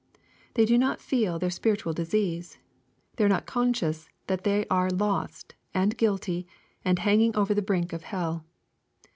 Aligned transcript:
They 0.55 0.65
do 0.65 0.79
not 0.79 0.99
feel 0.99 1.37
their 1.37 1.51
spiritual 1.51 1.93
disease. 1.93 2.57
They 3.17 3.23
are 3.23 3.29
not 3.29 3.45
conscious 3.45 4.09
that 4.25 4.43
they 4.43 4.65
are 4.67 4.89
lost, 4.89 5.53
and 5.75 5.95
guilty, 5.95 6.47
and 6.83 6.97
hanging 6.97 7.35
over 7.35 7.53
the 7.53 7.61
brink 7.61 7.93
of 7.93 8.01
hell. 8.01 8.43